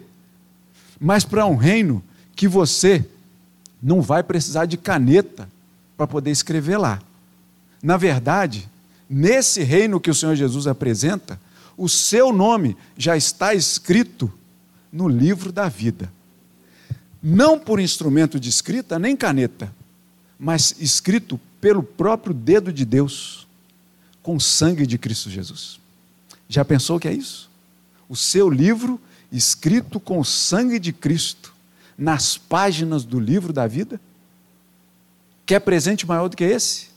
[0.99, 2.03] Mas para um reino
[2.35, 3.05] que você
[3.83, 5.49] não vai precisar de caneta
[5.97, 7.01] para poder escrever lá.
[7.81, 8.69] Na verdade,
[9.09, 11.37] nesse reino que o Senhor Jesus apresenta,
[11.77, 14.31] o seu nome já está escrito
[14.91, 16.09] no livro da vida.
[17.21, 19.73] Não por instrumento de escrita nem caneta,
[20.39, 23.45] mas escrito pelo próprio dedo de Deus,
[24.21, 25.79] com sangue de Cristo Jesus.
[26.47, 27.49] Já pensou que é isso?
[28.07, 28.99] O seu livro
[29.31, 31.52] escrito com o sangue de Cristo
[31.97, 33.99] nas páginas do livro da vida?
[35.45, 36.87] Quer presente maior do que esse?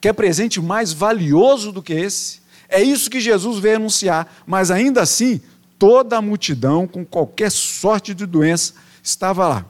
[0.00, 2.40] Quer presente mais valioso do que esse?
[2.68, 5.40] É isso que Jesus veio anunciar, mas ainda assim,
[5.78, 9.66] toda a multidão, com qualquer sorte de doença, estava lá.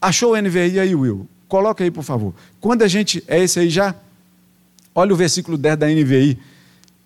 [0.00, 1.28] Achou o NVI aí, Will?
[1.48, 2.34] Coloca aí, por favor.
[2.60, 3.22] Quando a gente.
[3.28, 3.94] É esse aí já?
[4.94, 6.38] Olha o versículo 10 da NVI,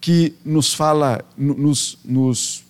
[0.01, 1.98] que nos fala, nos.
[2.05, 2.64] nos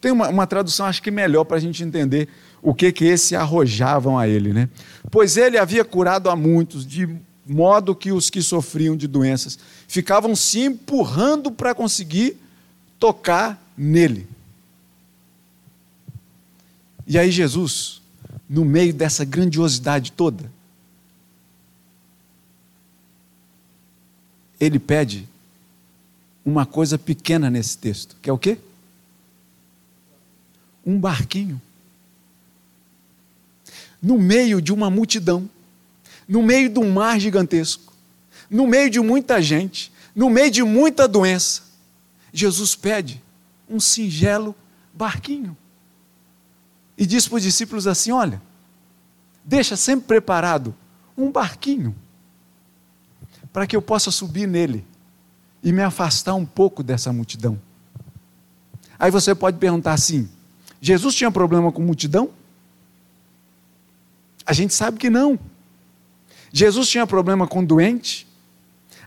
[0.00, 2.28] tem uma, uma tradução, acho que melhor para a gente entender
[2.62, 4.68] o que que esse arrojavam a ele, né?
[5.10, 7.08] Pois ele havia curado a muitos, de
[7.44, 12.36] modo que os que sofriam de doenças ficavam se empurrando para conseguir
[13.00, 14.28] tocar nele.
[17.04, 18.00] E aí Jesus,
[18.48, 20.50] no meio dessa grandiosidade toda,
[24.60, 25.28] ele pede
[26.44, 28.56] uma coisa pequena nesse texto, que é o quê?
[30.86, 31.60] Um barquinho
[34.02, 35.48] no meio de uma multidão,
[36.28, 37.94] no meio de um mar gigantesco,
[38.50, 41.62] no meio de muita gente, no meio de muita doença,
[42.32, 43.22] Jesus pede
[43.68, 44.54] um singelo
[44.92, 45.56] barquinho.
[46.98, 48.42] E diz para os discípulos assim: olha,
[49.44, 50.74] deixa sempre preparado
[51.16, 51.94] um barquinho,
[53.52, 54.84] para que eu possa subir nele
[55.62, 57.58] e me afastar um pouco dessa multidão.
[58.98, 60.28] Aí você pode perguntar assim:
[60.80, 62.30] Jesus tinha problema com multidão?
[64.46, 65.38] A gente sabe que não.
[66.52, 68.26] Jesus tinha problema com doente?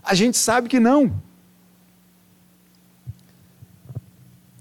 [0.02, 1.12] A gente sabe que não.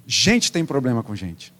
[0.05, 1.53] Gente tem problema com gente.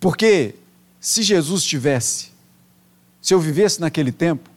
[0.00, 0.54] Porque
[1.00, 2.30] se Jesus tivesse,
[3.20, 4.50] se eu vivesse naquele tempo,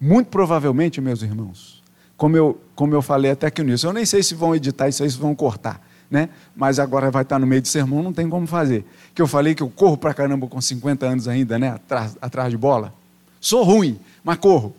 [0.00, 1.82] muito provavelmente, meus irmãos,
[2.16, 5.02] como eu, como eu falei até aqui nisso, eu nem sei se vão editar isso
[5.02, 6.28] aí, se vão cortar né?
[6.54, 8.84] mas agora vai estar no meio de sermão, não tem como fazer.
[9.14, 11.70] Que eu falei que eu corro para caramba com 50 anos ainda, né?
[11.70, 12.94] atrás, atrás de bola.
[13.40, 14.74] Sou ruim, mas corro.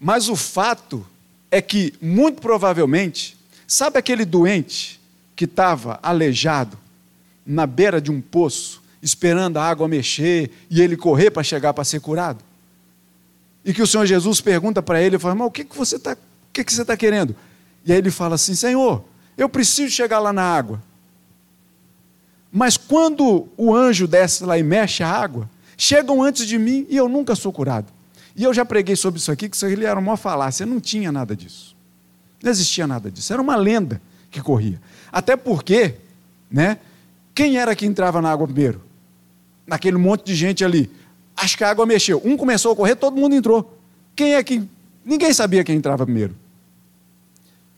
[0.00, 1.06] Mas o fato
[1.50, 3.36] é que, muito provavelmente,
[3.66, 5.00] Sabe aquele doente
[5.34, 6.78] que estava aleijado
[7.46, 11.84] na beira de um poço, esperando a água mexer e ele correr para chegar para
[11.84, 12.42] ser curado?
[13.64, 16.16] E que o Senhor Jesus pergunta para ele, fala, mas o que, que você está
[16.52, 17.34] que que está querendo?
[17.84, 19.04] E aí ele fala assim, Senhor,
[19.36, 20.82] eu preciso chegar lá na água.
[22.50, 26.96] Mas quando o anjo desce lá e mexe a água, chegam antes de mim e
[26.96, 27.92] eu nunca sou curado.
[28.36, 31.10] E eu já preguei sobre isso aqui, que isso ali era uma falácia, não tinha
[31.10, 31.76] nada disso.
[32.42, 34.80] Não existia nada disso, era uma lenda que corria.
[35.10, 35.94] Até porque,
[36.50, 36.78] né,
[37.34, 38.80] quem era que entrava na água primeiro?
[39.66, 40.90] Naquele monte de gente ali.
[41.36, 42.20] Acho que a água mexeu.
[42.24, 43.78] Um começou a correr, todo mundo entrou.
[44.14, 44.62] Quem é que.
[45.04, 46.36] Ninguém sabia quem entrava primeiro.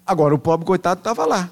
[0.06, 1.50] Agora, o pobre coitado estava lá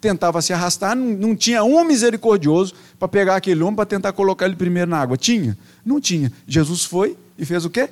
[0.00, 4.46] tentava se arrastar, não, não tinha um misericordioso para pegar aquele homem para tentar colocar
[4.46, 5.16] ele primeiro na água.
[5.16, 5.58] Tinha?
[5.84, 6.32] Não tinha.
[6.46, 7.90] Jesus foi e fez o quê?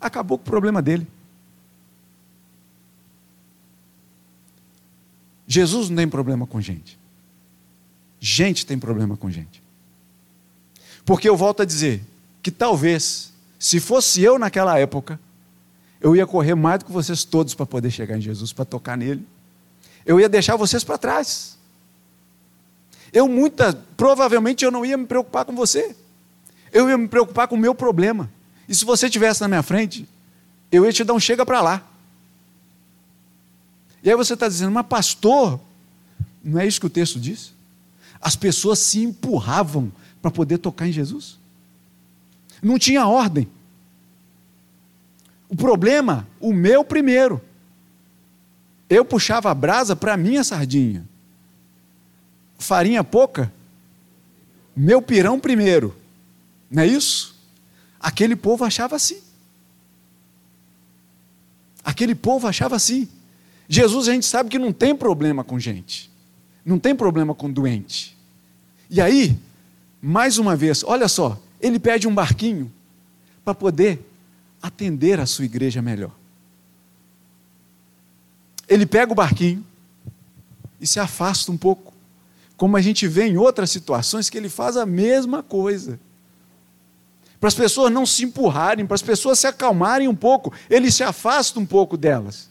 [0.00, 1.06] Acabou com o problema dele.
[5.46, 6.98] Jesus não tem problema com gente.
[8.20, 9.62] Gente tem problema com gente.
[11.04, 12.02] Porque eu volto a dizer
[12.42, 15.18] que talvez, se fosse eu naquela época,
[16.00, 18.96] eu ia correr mais do que vocês todos para poder chegar em Jesus, para tocar
[18.96, 19.26] nele
[20.10, 21.56] eu ia deixar vocês para trás.
[23.12, 25.94] Eu muita, provavelmente eu não ia me preocupar com você.
[26.72, 28.28] Eu ia me preocupar com o meu problema.
[28.68, 30.08] E se você estivesse na minha frente,
[30.72, 31.86] eu ia te dar um chega para lá.
[34.02, 35.60] E aí você está dizendo, mas pastor,
[36.42, 37.52] não é isso que o texto diz?
[38.20, 41.38] As pessoas se empurravam para poder tocar em Jesus.
[42.60, 43.46] Não tinha ordem.
[45.48, 47.40] O problema, o meu primeiro.
[48.90, 51.08] Eu puxava a brasa para minha sardinha.
[52.58, 53.50] Farinha pouca,
[54.74, 55.96] meu pirão primeiro.
[56.68, 57.36] Não é isso?
[58.00, 59.20] Aquele povo achava assim.
[61.84, 63.08] Aquele povo achava assim.
[63.68, 66.10] Jesus a gente sabe que não tem problema com gente.
[66.64, 68.16] Não tem problema com doente.
[68.90, 69.38] E aí,
[70.02, 72.70] mais uma vez, olha só, ele pede um barquinho
[73.44, 74.04] para poder
[74.60, 76.19] atender a sua igreja melhor
[78.70, 79.66] ele pega o barquinho
[80.80, 81.92] e se afasta um pouco.
[82.56, 85.98] Como a gente vê em outras situações que ele faz a mesma coisa.
[87.40, 91.02] Para as pessoas não se empurrarem, para as pessoas se acalmarem um pouco, ele se
[91.02, 92.48] afasta um pouco delas.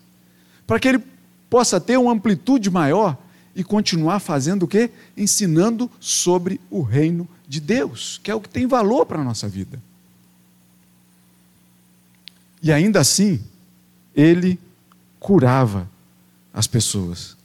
[0.68, 1.04] Para que ele
[1.50, 3.18] possa ter uma amplitude maior
[3.56, 4.90] e continuar fazendo o quê?
[5.16, 9.48] Ensinando sobre o reino de Deus, que é o que tem valor para a nossa
[9.48, 9.82] vida.
[12.62, 13.40] E ainda assim,
[14.14, 14.60] ele
[15.20, 15.88] curava
[16.54, 17.38] as pessoas.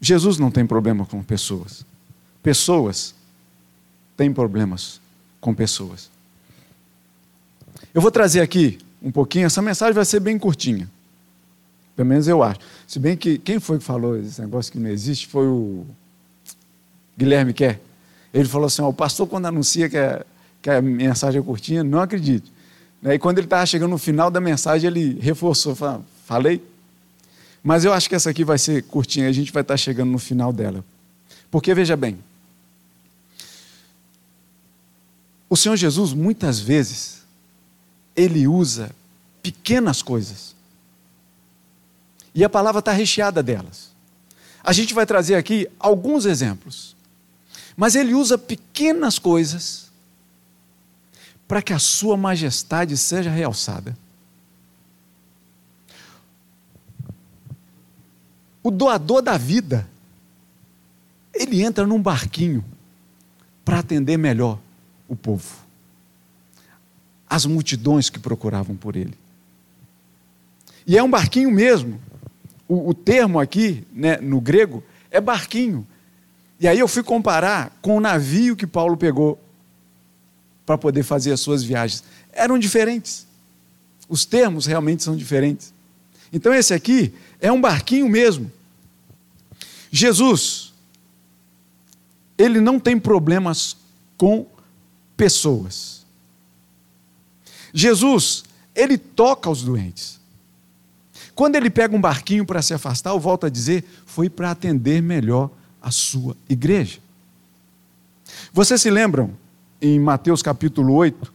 [0.00, 1.84] Jesus não tem problema com pessoas.
[2.42, 3.14] Pessoas
[4.16, 5.00] têm problemas
[5.40, 6.10] com pessoas.
[7.94, 10.88] Eu vou trazer aqui um pouquinho, essa mensagem vai ser bem curtinha.
[11.94, 12.60] Pelo menos eu acho.
[12.86, 15.86] Se bem que quem foi que falou esse negócio que não existe foi o
[17.16, 17.80] Guilherme Quer.
[18.32, 20.24] Ele falou assim: ó, o pastor, quando anuncia que a,
[20.60, 22.50] que a mensagem é curtinha, não acredite.
[23.02, 26.66] E quando ele estava chegando no final da mensagem, ele reforçou: falou, Falei?
[27.62, 30.18] Mas eu acho que essa aqui vai ser curtinha, a gente vai estar chegando no
[30.18, 30.82] final dela.
[31.50, 32.18] Porque veja bem,
[35.50, 37.20] o Senhor Jesus muitas vezes
[38.16, 38.92] ele usa
[39.42, 40.56] pequenas coisas.
[42.34, 43.90] E a palavra está recheada delas.
[44.64, 46.96] A gente vai trazer aqui alguns exemplos.
[47.76, 49.90] Mas ele usa pequenas coisas
[51.46, 53.94] para que a sua majestade seja realçada.
[58.62, 59.88] O doador da vida,
[61.34, 62.64] ele entra num barquinho
[63.64, 64.58] para atender melhor
[65.08, 65.56] o povo,
[67.28, 69.14] as multidões que procuravam por ele.
[70.86, 72.00] E é um barquinho mesmo.
[72.68, 75.86] O, o termo aqui, né, no grego, é barquinho.
[76.58, 79.38] E aí eu fui comparar com o navio que Paulo pegou
[80.64, 82.04] para poder fazer as suas viagens.
[82.32, 83.26] Eram diferentes.
[84.08, 85.72] Os termos realmente são diferentes.
[86.32, 88.50] Então esse aqui é um barquinho mesmo.
[89.90, 90.72] Jesus,
[92.38, 93.76] ele não tem problemas
[94.16, 94.46] com
[95.16, 96.06] pessoas.
[97.74, 100.20] Jesus, ele toca os doentes.
[101.34, 105.02] Quando ele pega um barquinho para se afastar, eu volto a dizer, foi para atender
[105.02, 106.98] melhor a sua igreja.
[108.52, 109.30] Vocês se lembram
[109.80, 111.32] em Mateus capítulo 8,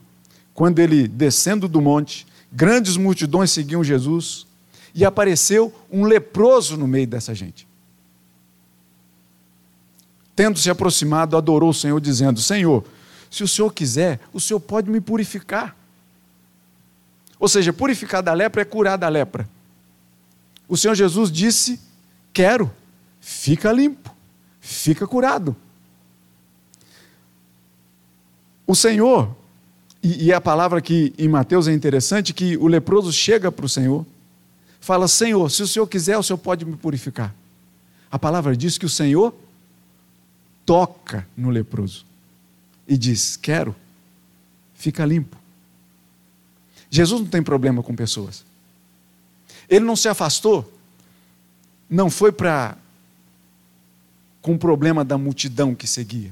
[0.54, 4.48] quando ele descendo do monte, grandes multidões seguiam Jesus,
[4.98, 7.68] e apareceu um leproso no meio dessa gente.
[10.36, 12.84] Tendo se aproximado, adorou o Senhor, dizendo: Senhor,
[13.30, 15.78] se o Senhor quiser, o Senhor pode me purificar.
[17.40, 19.48] Ou seja, purificar da lepra é curar da lepra.
[20.68, 21.80] o Senhor Jesus disse:
[22.34, 22.72] Quero,
[23.22, 24.12] fica limpo,
[24.60, 25.56] fica curado.
[28.66, 29.30] O Senhor,
[30.02, 34.04] e, a palavra que em Mateus é interessante, que o leproso chega para o Senhor,
[34.88, 37.36] fala: Senhor, se o Senhor quiser, o Senhor pode me purificar.
[38.10, 39.36] A palavra diz que o Senhor
[40.66, 42.06] toca no leproso
[42.88, 43.76] e diz: Quero,
[44.74, 45.36] fica limpo.
[46.90, 48.46] Jesus não tem problema com pessoas.
[49.68, 50.72] Ele não se afastou,
[51.90, 52.78] não foi para
[54.42, 56.32] com o problema da multidão que seguia.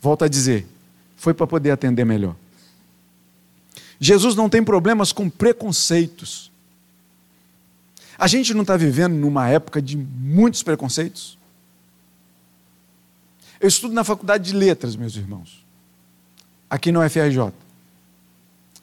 [0.00, 0.64] Volto a dizer,
[1.16, 2.36] foi para poder atender melhor.
[3.98, 6.47] Jesus não tem problemas com preconceitos.
[8.18, 11.38] A gente não está vivendo numa época de muitos preconceitos?
[13.60, 15.64] Eu estudo na faculdade de letras, meus irmãos,
[16.68, 17.52] aqui no FRJ.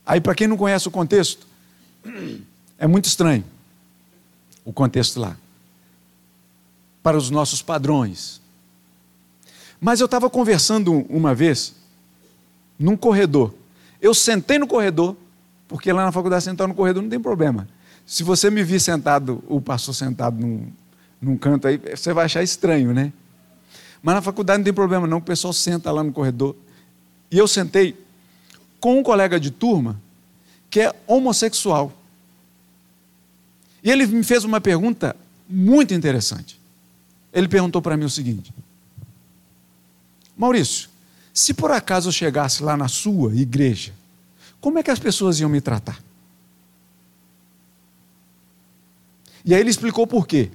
[0.05, 1.45] Aí, para quem não conhece o contexto,
[2.79, 3.43] é muito estranho
[4.63, 5.37] o contexto lá,
[7.03, 8.41] para os nossos padrões.
[9.79, 11.75] Mas eu estava conversando uma vez,
[12.79, 13.53] num corredor.
[14.01, 15.15] Eu sentei no corredor,
[15.67, 17.67] porque lá na faculdade sentar no corredor não tem problema.
[18.05, 20.67] Se você me vir sentado, o pastor sentado num,
[21.19, 23.11] num canto aí, você vai achar estranho, né?
[24.01, 26.55] Mas na faculdade não tem problema, não, o pessoal senta lá no corredor.
[27.31, 27.97] E eu sentei
[28.79, 29.99] com um colega de turma
[30.69, 31.91] que é homossexual.
[33.83, 35.15] E ele me fez uma pergunta
[35.49, 36.59] muito interessante.
[37.33, 38.53] Ele perguntou para mim o seguinte:
[40.37, 40.89] Maurício,
[41.33, 43.93] se por acaso eu chegasse lá na sua igreja,
[44.61, 46.04] como é que as pessoas iam me tratar?
[49.45, 50.51] E aí ele explicou por quê.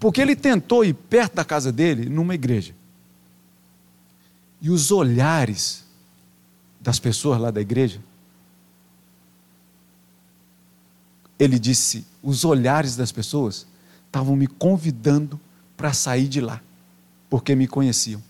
[0.00, 2.74] Porque ele tentou ir perto da casa dele, numa igreja.
[4.60, 5.84] E os olhares
[6.80, 8.00] das pessoas lá da igreja,
[11.38, 13.66] ele disse: os olhares das pessoas
[14.06, 15.38] estavam me convidando
[15.76, 16.60] para sair de lá,
[17.28, 18.22] porque me conheciam.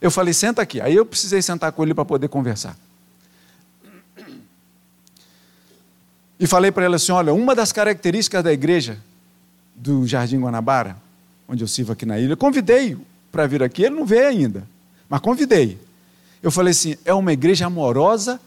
[0.00, 0.80] Eu falei: senta aqui.
[0.80, 2.76] Aí eu precisei sentar com ele para poder conversar.
[6.40, 8.98] E falei para ele assim: olha, uma das características da igreja
[9.76, 10.96] do Jardim Guanabara,
[11.46, 12.96] onde eu sirvo aqui na ilha, convidei
[13.30, 14.66] para vir aqui, ele não veio ainda,
[15.06, 15.78] mas convidei.
[16.42, 18.40] Eu falei assim: é uma igreja amorosa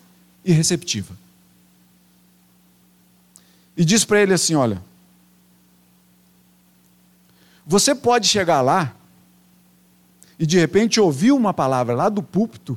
[0.44, 1.16] e receptiva.
[3.78, 4.82] E disse para ele assim: olha,
[7.64, 8.92] você pode chegar lá
[10.40, 12.76] e de repente ouvir uma palavra lá do púlpito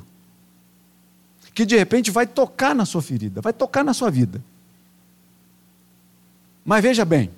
[1.55, 4.39] que de repente vai tocar na sua ferida, vai tocar na sua vida.
[6.67, 7.31] Mas veja bem,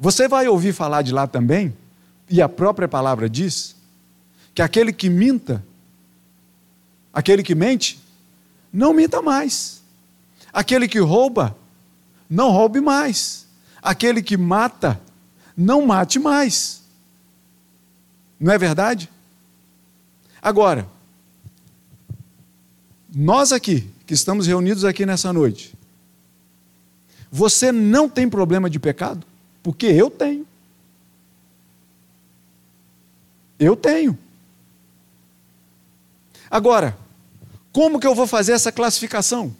[0.00, 1.76] você vai ouvir falar de lá também,
[2.26, 3.76] e a própria palavra diz,
[4.54, 5.62] que aquele que minta,
[7.12, 8.00] aquele que mente,
[8.72, 9.82] não minta mais.
[10.50, 11.54] Aquele que rouba,
[12.28, 13.46] não roube mais.
[13.82, 14.98] Aquele que mata,
[15.54, 16.82] não mate mais.
[18.40, 19.10] Não é verdade?
[20.40, 20.88] Agora,
[23.14, 25.76] nós aqui, que estamos reunidos aqui nessa noite,
[27.30, 29.26] você não tem problema de pecado?
[29.62, 30.46] Porque eu tenho.
[33.58, 34.16] Eu tenho.
[36.50, 36.96] Agora,
[37.72, 39.54] como que eu vou fazer essa classificação?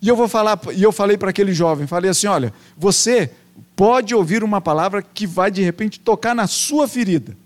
[0.00, 3.30] E eu vou falar, e eu falei para aquele jovem, falei assim, olha, você
[3.74, 7.36] pode ouvir uma palavra que vai de repente tocar na sua ferida.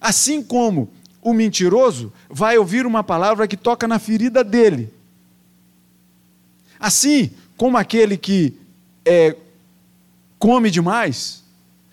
[0.00, 0.90] Assim como
[1.22, 4.92] o mentiroso vai ouvir uma palavra que toca na ferida dele.
[6.78, 8.56] Assim, como aquele que
[9.04, 9.36] é,
[10.38, 11.42] come demais,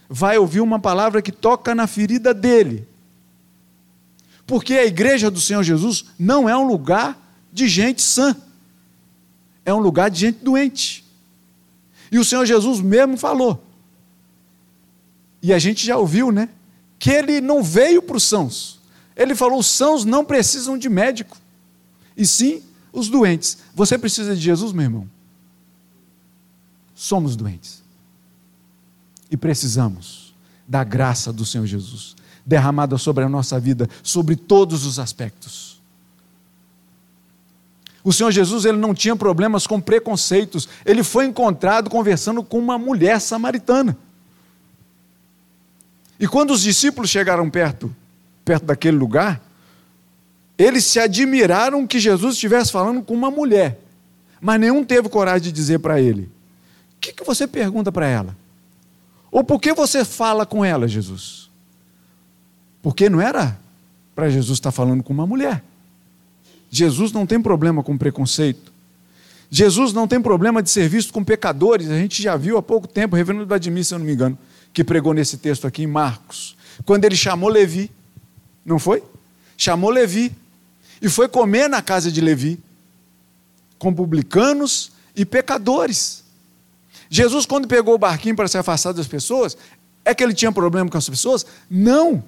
[0.09, 2.87] vai ouvir uma palavra que toca na ferida dele.
[4.45, 7.17] Porque a igreja do Senhor Jesus não é um lugar
[7.53, 8.35] de gente sã,
[9.63, 11.05] é um lugar de gente doente.
[12.11, 13.63] E o Senhor Jesus mesmo falou,
[15.41, 16.49] e a gente já ouviu, né?
[16.99, 18.79] Que ele não veio para os sãos.
[19.15, 21.37] Ele falou: os sãos não precisam de médico,
[22.15, 22.61] e sim
[22.93, 23.57] os doentes.
[23.73, 25.09] Você precisa de Jesus, meu irmão?
[27.01, 27.81] Somos doentes.
[29.31, 30.35] E precisamos
[30.67, 35.81] da graça do Senhor Jesus, derramada sobre a nossa vida, sobre todos os aspectos.
[38.03, 40.69] O Senhor Jesus ele não tinha problemas com preconceitos.
[40.85, 43.97] Ele foi encontrado conversando com uma mulher samaritana.
[46.19, 47.93] E quando os discípulos chegaram perto,
[48.45, 49.41] perto daquele lugar,
[50.55, 53.79] eles se admiraram que Jesus estivesse falando com uma mulher.
[54.39, 56.29] Mas nenhum teve coragem de dizer para ele:
[57.01, 58.37] que, que você pergunta para ela?
[59.31, 61.49] Ou por que você fala com ela, Jesus?
[62.81, 63.59] Porque não era
[64.13, 65.63] para Jesus estar falando com uma mulher.
[66.69, 68.71] Jesus não tem problema com preconceito.
[69.49, 71.89] Jesus não tem problema de ser visto com pecadores.
[71.89, 74.37] A gente já viu há pouco tempo, reverendo Vladimir, se eu não me engano,
[74.71, 77.91] que pregou nesse texto aqui em Marcos, quando ele chamou Levi,
[78.65, 79.03] não foi?
[79.57, 80.33] Chamou Levi
[81.01, 82.59] e foi comer na casa de Levi
[83.77, 86.20] com publicanos e pecadores.
[87.13, 89.57] Jesus, quando pegou o barquinho para se afastar das pessoas,
[90.05, 91.45] é que ele tinha problema com as pessoas?
[91.69, 92.23] Não.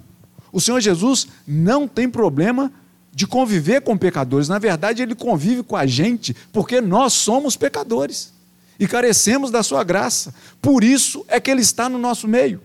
[0.52, 2.70] O Senhor Jesus não tem problema
[3.14, 4.50] de conviver com pecadores.
[4.50, 8.34] Na verdade, ele convive com a gente porque nós somos pecadores
[8.78, 10.36] e carecemos da sua graça.
[10.62, 12.60] Por isso é que ele está no nosso meio.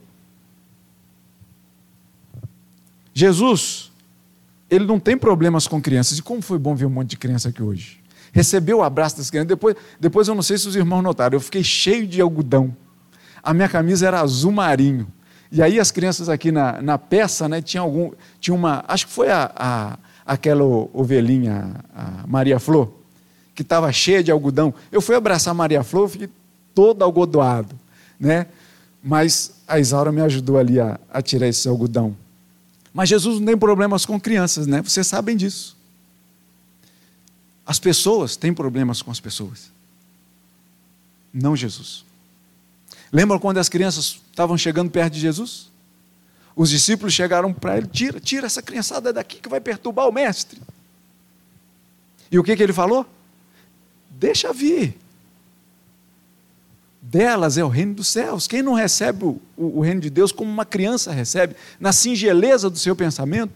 [3.14, 3.92] Jesus,
[4.68, 6.18] ele não tem problemas com crianças.
[6.18, 7.97] E como foi bom ver um monte de criança aqui hoje.
[8.39, 9.49] Recebeu o abraço das crianças.
[9.49, 12.72] Depois, depois eu não sei se os irmãos notaram, eu fiquei cheio de algodão.
[13.43, 15.09] A minha camisa era azul marinho.
[15.51, 19.12] E aí as crianças aqui na, na peça, né, tinha algum, tinha uma, acho que
[19.12, 22.93] foi a, a aquela ovelhinha, a Maria Flor,
[23.57, 24.72] que estava cheia de algodão.
[24.93, 26.28] Eu fui abraçar a Maria Flor, fiquei
[26.72, 27.74] todo algodoado,
[28.20, 28.47] né?
[29.03, 32.16] Mas a Isaura me ajudou ali a, a tirar esse algodão.
[32.95, 34.80] Mas Jesus não tem problemas com crianças, né?
[34.80, 35.77] Vocês sabem disso.
[37.68, 39.70] As pessoas têm problemas com as pessoas.
[41.30, 42.02] Não Jesus.
[43.12, 45.68] Lembra quando as crianças estavam chegando perto de Jesus?
[46.56, 50.58] Os discípulos chegaram para ele: tira, tira essa criançada daqui que vai perturbar o mestre.
[52.32, 53.04] E o que, que ele falou?
[54.08, 54.96] Deixa vir.
[57.02, 58.46] Delas é o reino dos céus.
[58.46, 62.70] Quem não recebe o, o, o reino de Deus como uma criança recebe, na singeleza
[62.70, 63.52] do seu pensamento,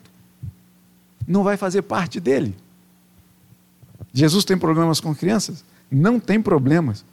[1.27, 2.55] não vai fazer parte dele.
[4.13, 5.65] Jesus tem problemas com crianças?
[5.91, 7.05] Não tem problemas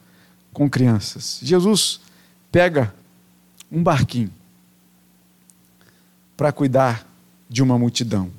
[0.54, 1.40] com crianças.
[1.42, 2.02] Jesus
[2.52, 2.94] pega
[3.72, 4.32] um barquinho
[6.36, 7.06] para cuidar
[7.50, 8.32] de uma multidão,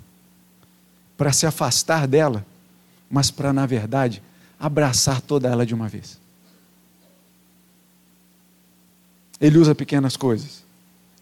[1.16, 2.44] para se afastar dela,
[3.10, 4.22] mas para, na verdade,
[4.58, 6.18] abraçar toda ela de uma vez.
[9.40, 10.62] Ele usa pequenas coisas.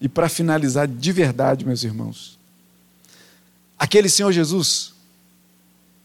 [0.01, 2.39] E para finalizar de verdade, meus irmãos,
[3.79, 4.95] aquele Senhor Jesus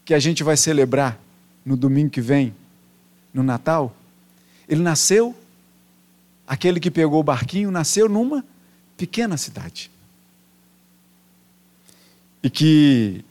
[0.04, 1.18] que a gente vai celebrar
[1.64, 2.54] no domingo que vem,
[3.32, 3.94] no Natal,
[4.68, 5.34] ele nasceu,
[6.46, 8.44] aquele que pegou o barquinho, nasceu numa
[8.96, 9.90] pequena cidade.
[12.42, 13.24] E que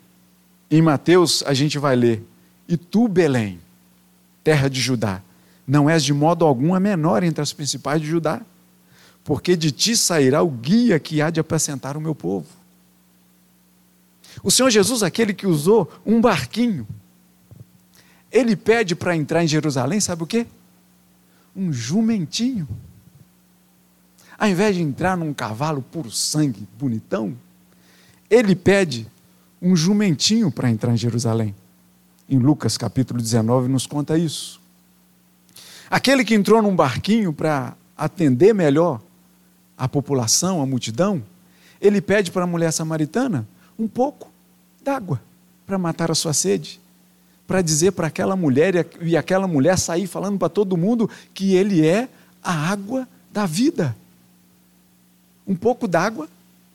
[0.70, 2.24] em Mateus a gente vai ler:
[2.68, 3.60] E tu, Belém,
[4.44, 5.22] terra de Judá,
[5.68, 8.42] não és de modo algum a menor entre as principais de Judá,
[9.24, 12.48] porque de ti sairá o guia que há de apacentar o meu povo.
[14.42, 16.88] O Senhor Jesus, aquele que usou um barquinho,
[18.34, 20.48] ele pede para entrar em Jerusalém, sabe o quê?
[21.56, 22.68] Um jumentinho.
[24.36, 27.38] Ao invés de entrar num cavalo puro sangue, bonitão,
[28.28, 29.08] ele pede
[29.62, 31.54] um jumentinho para entrar em Jerusalém.
[32.28, 34.60] Em Lucas capítulo 19 nos conta isso.
[35.88, 39.00] Aquele que entrou num barquinho para atender melhor
[39.78, 41.22] a população, a multidão,
[41.80, 44.32] ele pede para a mulher samaritana um pouco
[44.84, 45.22] d'água
[45.68, 46.82] para matar a sua sede,
[47.48, 51.86] para dizer para aquela mulher e aquela mulher sair falando para todo mundo que ele
[51.86, 52.08] é
[52.41, 53.96] a água da vida.
[55.46, 56.30] Um pouco d'água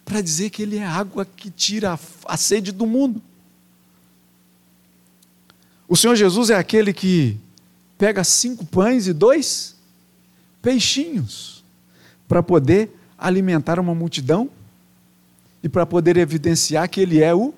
[0.05, 3.23] para dizer que ele é a água que tira a sede do mundo.
[5.89, 7.39] O Senhor Jesus é aquele que
[7.97, 9.75] pega cinco pães e dois
[10.61, 11.65] peixinhos
[12.27, 14.51] para poder alimentar uma multidão
[15.63, 17.55] e para poder evidenciar que Ele é o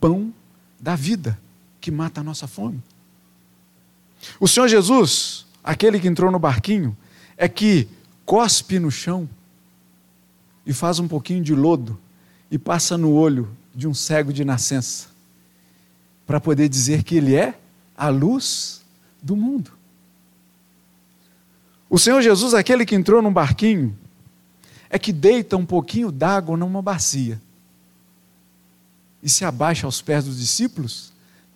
[0.00, 0.32] pão
[0.80, 1.38] da vida
[1.82, 2.80] que mata a nossa fome.
[4.38, 6.96] O Senhor Jesus, aquele que entrou no barquinho,
[7.36, 7.88] é que
[8.24, 9.28] cospe no chão
[10.64, 11.98] e faz um pouquinho de lodo
[12.48, 15.08] e passa no olho de um cego de nascença,
[16.24, 17.58] para poder dizer que ele é
[17.96, 18.80] a luz
[19.20, 19.72] do mundo.
[21.90, 23.98] O Senhor Jesus, aquele que entrou num barquinho,
[24.88, 27.40] é que deita um pouquinho d'água numa bacia
[29.20, 31.11] e se abaixa aos pés dos discípulos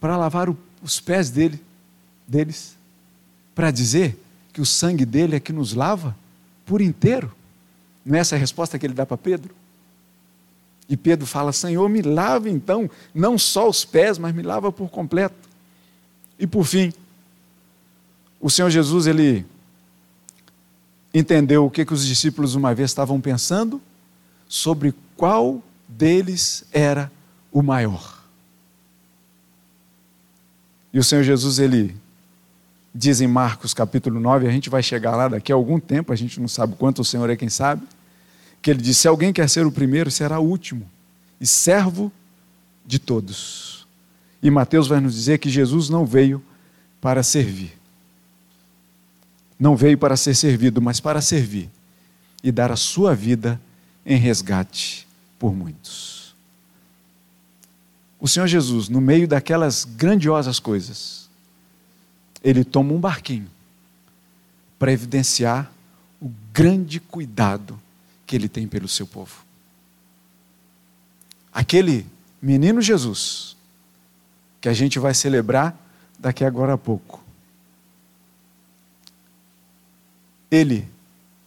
[0.07, 1.61] para lavar o, os pés dele,
[2.29, 2.77] deles,
[3.57, 4.17] para dizer
[4.53, 6.17] que o sangue dele é que nos lava
[6.65, 7.35] por inteiro.
[8.05, 9.53] Não é a resposta que ele dá para Pedro?
[10.89, 14.89] E Pedro fala: Senhor, me lava então, não só os pés, mas me lava por
[14.91, 15.35] completo.
[16.39, 16.93] E por fim,
[18.41, 19.45] o Senhor Jesus, ele
[21.13, 23.83] entendeu o que, que os discípulos uma vez estavam pensando
[24.47, 27.11] sobre qual deles era
[27.51, 28.16] o maior.
[30.97, 31.95] E o Senhor Jesus, ele
[32.95, 36.17] diz em Marcos capítulo 9, a gente vai chegar lá daqui a algum tempo, a
[36.17, 37.87] gente não sabe quanto o Senhor é quem sabe,
[38.63, 40.89] que ele disse: Se alguém quer ser o primeiro, será o último,
[41.39, 42.11] e servo
[42.87, 43.87] de todos.
[44.43, 46.43] E Mateus vai nos dizer que Jesus não veio
[46.99, 47.77] para servir,
[49.61, 51.69] não veio para ser servido, mas para servir
[52.43, 53.61] e dar a sua vida
[54.07, 55.07] em resgate
[55.39, 56.16] por muitos.
[58.19, 61.29] O Senhor Jesus, no meio daquelas grandiosas coisas,
[62.43, 63.51] ele toma um barquinho
[64.79, 65.71] para evidenciar
[66.21, 67.81] o grande cuidado
[68.27, 69.45] que ele tem pelo seu povo.
[71.53, 72.07] Aquele
[72.41, 73.57] menino Jesus,
[74.61, 75.77] que a gente vai celebrar
[76.19, 77.23] daqui agora a pouco,
[80.51, 80.89] ele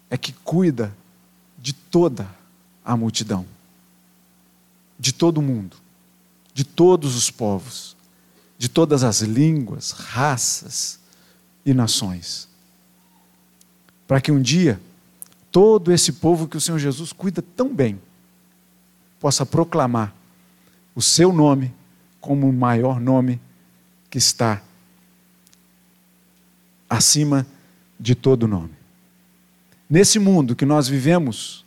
[0.09, 0.93] é que cuida
[1.57, 2.29] de toda
[2.83, 3.45] a multidão,
[4.99, 5.77] de todo mundo,
[6.59, 7.95] de todos os povos,
[8.57, 10.99] de todas as línguas, raças
[11.65, 12.49] e nações.
[14.05, 14.77] Para que um dia
[15.53, 17.97] todo esse povo que o Senhor Jesus cuida tão bem
[19.21, 20.13] possa proclamar
[20.93, 21.73] o seu nome
[22.19, 23.39] como o maior nome
[24.09, 24.61] que está
[26.89, 27.47] acima
[27.97, 28.73] de todo nome.
[29.89, 31.63] Nesse mundo que nós vivemos,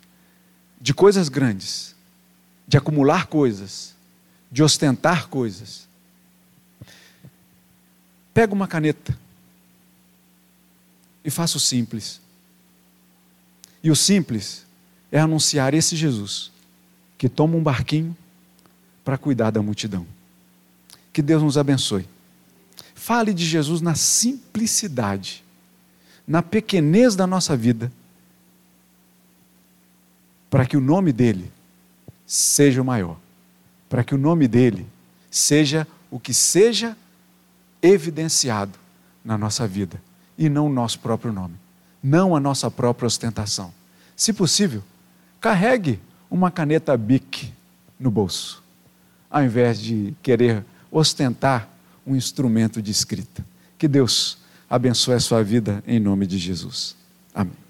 [0.79, 1.95] de coisas grandes,
[2.67, 3.92] de acumular coisas,
[4.53, 5.87] de ostentar coisas,
[8.31, 9.17] pega uma caneta
[11.25, 12.21] e faça o simples.
[13.83, 14.63] E o simples
[15.11, 16.51] é anunciar esse Jesus
[17.17, 18.15] que toma um barquinho
[19.03, 20.05] para cuidar da multidão.
[21.11, 22.07] Que Deus nos abençoe.
[22.93, 25.43] Fale de Jesus na simplicidade,
[26.27, 27.91] na pequenez da nossa vida
[30.53, 31.51] para que o nome dele
[32.27, 33.17] seja o maior,
[33.93, 34.87] para que o nome dele
[35.29, 36.97] seja o que seja
[37.79, 38.71] evidenciado
[39.23, 40.01] na nossa vida
[40.35, 41.53] e não o nosso próprio nome,
[42.01, 43.71] não a nossa própria ostentação.
[44.15, 44.81] Se possível,
[45.39, 47.53] carregue uma caneta Bic
[47.99, 48.63] no bolso,
[49.29, 51.69] ao invés de querer ostentar
[52.03, 53.45] um instrumento de escrita.
[53.77, 56.95] Que Deus abençoe a sua vida em nome de Jesus.
[57.31, 57.62] Amém.